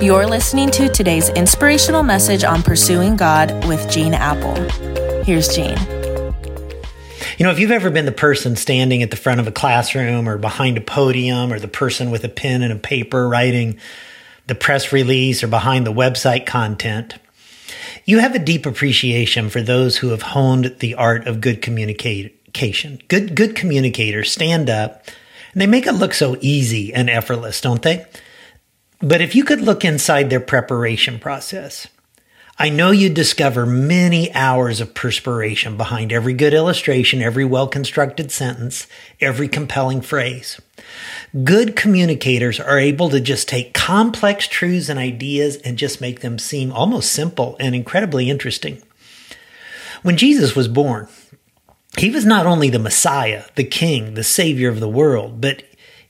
[0.00, 4.54] You're listening to today's inspirational message on pursuing God with Gene Appel.
[5.24, 5.76] Here's Gene.
[7.36, 10.26] You know, if you've ever been the person standing at the front of a classroom
[10.26, 13.78] or behind a podium or the person with a pen and a paper writing
[14.46, 17.16] the press release or behind the website content,
[18.06, 23.02] you have a deep appreciation for those who have honed the art of good communication.
[23.08, 25.04] Good, good communicators stand up
[25.52, 28.06] and they make it look so easy and effortless, don't they?
[29.02, 31.86] But if you could look inside their preparation process,
[32.58, 38.30] I know you'd discover many hours of perspiration behind every good illustration, every well constructed
[38.30, 38.86] sentence,
[39.18, 40.60] every compelling phrase.
[41.42, 46.38] Good communicators are able to just take complex truths and ideas and just make them
[46.38, 48.82] seem almost simple and incredibly interesting.
[50.02, 51.08] When Jesus was born,
[51.96, 55.62] he was not only the Messiah, the King, the Savior of the world, but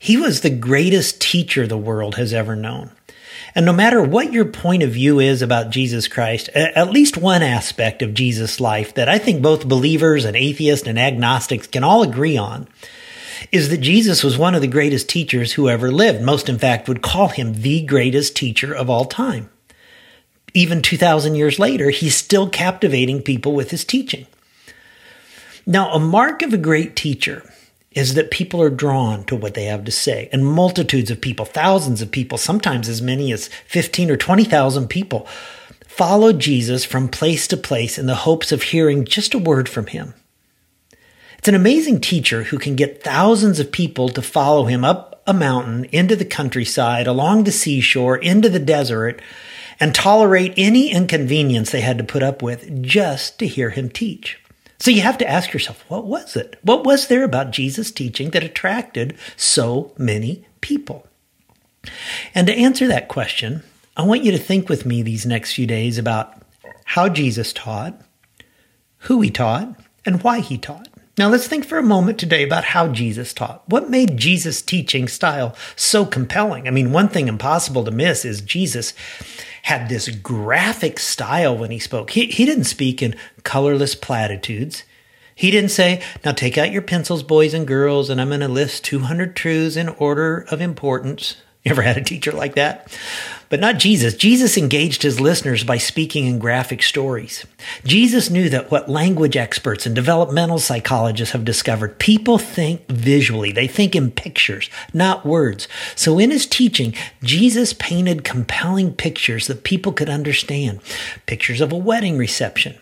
[0.03, 2.89] he was the greatest teacher the world has ever known.
[3.53, 7.43] And no matter what your point of view is about Jesus Christ, at least one
[7.43, 12.01] aspect of Jesus' life that I think both believers and atheists and agnostics can all
[12.01, 12.67] agree on
[13.51, 16.23] is that Jesus was one of the greatest teachers who ever lived.
[16.23, 19.51] Most, in fact, would call him the greatest teacher of all time.
[20.55, 24.25] Even 2,000 years later, he's still captivating people with his teaching.
[25.67, 27.47] Now, a mark of a great teacher
[27.91, 30.29] is that people are drawn to what they have to say.
[30.31, 35.27] And multitudes of people, thousands of people, sometimes as many as 15 or 20,000 people,
[35.87, 39.87] followed Jesus from place to place in the hopes of hearing just a word from
[39.87, 40.13] him.
[41.37, 45.33] It's an amazing teacher who can get thousands of people to follow him up a
[45.33, 49.21] mountain, into the countryside, along the seashore, into the desert,
[49.79, 54.40] and tolerate any inconvenience they had to put up with just to hear him teach.
[54.81, 56.57] So you have to ask yourself, what was it?
[56.63, 61.05] What was there about Jesus' teaching that attracted so many people?
[62.33, 63.61] And to answer that question,
[63.95, 66.33] I want you to think with me these next few days about
[66.83, 68.01] how Jesus taught,
[69.01, 70.87] who he taught, and why he taught.
[71.15, 73.61] Now let's think for a moment today about how Jesus taught.
[73.69, 76.67] What made Jesus' teaching style so compelling?
[76.67, 78.95] I mean, one thing impossible to miss is Jesus
[79.63, 82.11] had this graphic style when he spoke.
[82.11, 84.83] He, he didn't speak in colorless platitudes.
[85.35, 88.47] He didn't say, now take out your pencils, boys and girls, and I'm going to
[88.47, 91.37] list 200 truths in order of importance.
[91.65, 92.91] You ever had a teacher like that?
[93.49, 94.15] But not Jesus.
[94.15, 97.45] Jesus engaged his listeners by speaking in graphic stories.
[97.83, 103.51] Jesus knew that what language experts and developmental psychologists have discovered, people think visually.
[103.51, 105.67] They think in pictures, not words.
[105.95, 110.79] So in his teaching, Jesus painted compelling pictures that people could understand.
[111.27, 112.75] Pictures of a wedding reception,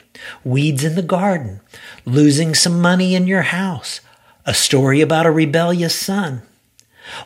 [0.45, 1.59] weeds in the garden,
[2.05, 3.99] losing some money in your house,
[4.45, 6.43] a story about a rebellious son,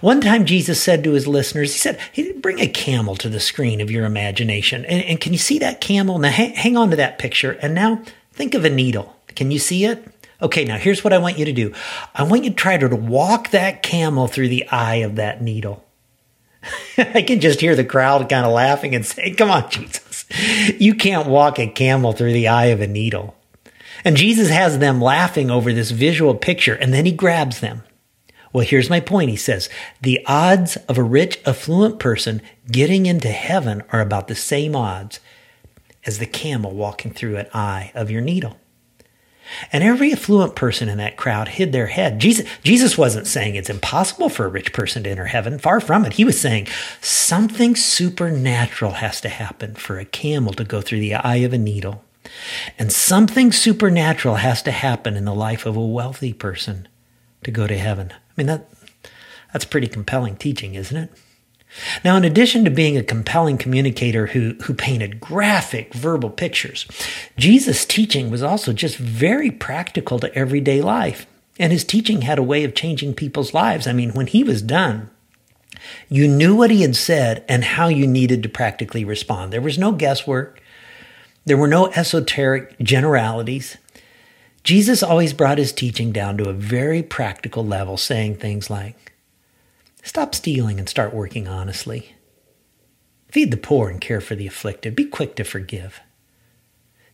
[0.02, 3.40] one time Jesus said to his listeners, he said, hey, bring a camel to the
[3.40, 4.86] screen of your imagination.
[4.86, 6.20] And, and can you see that camel?
[6.20, 7.52] Now hang, hang on to that picture.
[7.62, 8.02] And now
[8.32, 9.16] think of a needle.
[9.36, 10.08] Can you see it?
[10.42, 11.74] Okay, now here's what I want you to do.
[12.14, 15.86] I want you to try to walk that camel through the eye of that needle.
[16.98, 20.26] I can just hear the crowd kind of laughing and saying, Come on, Jesus.
[20.78, 23.36] You can't walk a camel through the eye of a needle.
[24.04, 27.84] And Jesus has them laughing over this visual picture, and then he grabs them
[28.54, 29.32] well, here's my point.
[29.32, 29.68] He says
[30.02, 32.42] the odds of a rich, affluent person
[32.72, 35.20] getting into heaven are about the same odds
[36.06, 38.58] as the camel walking through an eye of your needle.
[39.72, 42.20] And every affluent person in that crowd hid their head.
[42.20, 45.60] Jesus, Jesus wasn't saying it's impossible for a rich person to enter heaven.
[45.60, 46.14] Far from it.
[46.14, 46.68] He was saying
[47.02, 51.58] something supernatural has to happen for a camel to go through the eye of a
[51.58, 52.04] needle.
[52.80, 56.88] And something supernatural has to happen in the life of a wealthy person
[57.44, 58.12] to go to heaven.
[58.12, 58.70] I mean, that,
[59.52, 61.12] that's pretty compelling teaching, isn't it?
[62.04, 66.86] Now, in addition to being a compelling communicator who, who painted graphic verbal pictures,
[67.38, 71.26] Jesus' teaching was also just very practical to everyday life.
[71.60, 73.88] And his teaching had a way of changing people's lives.
[73.88, 75.10] I mean, when he was done,
[76.10, 79.52] you knew what he had said and how you needed to practically respond.
[79.52, 80.62] There was no guesswork.
[81.46, 83.78] There were no esoteric generalities.
[84.64, 89.14] Jesus always brought his teaching down to a very practical level, saying things like,
[90.04, 92.16] Stop stealing and start working honestly.
[93.30, 94.96] Feed the poor and care for the afflicted.
[94.96, 96.00] Be quick to forgive.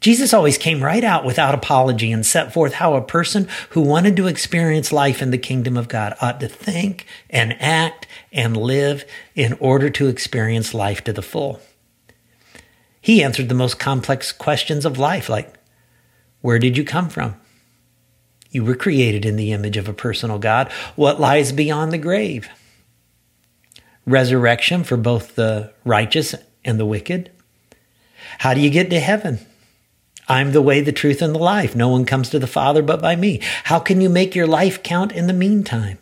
[0.02, 4.16] Jesus always came right out without apology and set forth how a person who wanted
[4.16, 9.06] to experience life in the kingdom of God ought to think and act and live
[9.36, 11.60] in order to experience life to the full.
[13.02, 15.54] He answered the most complex questions of life, like
[16.42, 17.36] where did you come from?
[18.52, 20.72] You were created in the image of a personal God.
[20.96, 22.50] What lies beyond the grave?
[24.06, 26.34] Resurrection for both the righteous
[26.66, 27.32] and the wicked?
[28.40, 29.40] How do you get to heaven?
[30.28, 31.76] I'm the way, the truth, and the life.
[31.76, 33.42] No one comes to the Father but by me.
[33.66, 35.98] How can you make your life count in the meantime?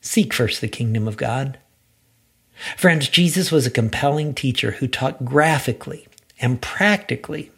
[0.00, 1.58] Seek first the kingdom of God.
[2.76, 6.06] Friends, Jesus was a compelling teacher who taught graphically
[6.40, 7.50] and practically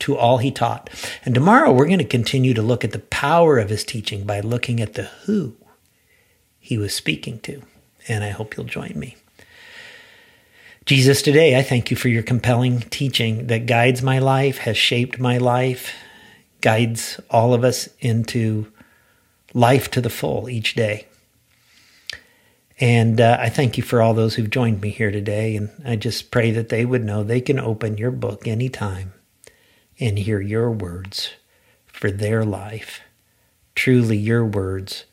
[0.00, 0.90] to all he taught.
[1.24, 4.40] And tomorrow we're going to continue to look at the power of his teaching by
[4.40, 5.56] looking at the who
[6.58, 7.62] he was speaking to.
[8.08, 9.16] And I hope you'll join me.
[10.84, 15.18] Jesus, today I thank you for your compelling teaching that guides my life, has shaped
[15.18, 15.94] my life,
[16.60, 18.70] guides all of us into
[19.54, 21.06] life to the full each day.
[22.78, 25.56] And uh, I thank you for all those who've joined me here today.
[25.56, 29.13] And I just pray that they would know they can open your book anytime
[30.00, 31.30] and hear your words
[31.86, 33.00] for their life.
[33.74, 35.04] Truly, your words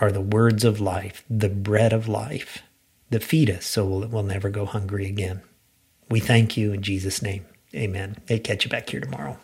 [0.00, 2.62] are the words of life, the bread of life
[3.10, 5.42] that feed us so we'll, we'll never go hungry again.
[6.10, 7.46] We thank you in Jesus' name.
[7.74, 8.16] Amen.
[8.26, 9.38] Hey, catch you back here tomorrow.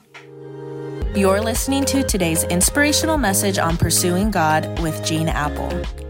[1.14, 6.09] You're listening to today's inspirational message on pursuing God with Gene Appel.